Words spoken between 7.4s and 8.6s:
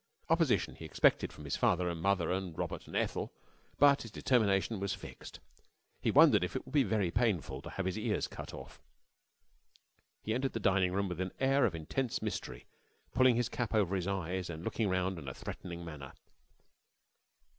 to have his ears cut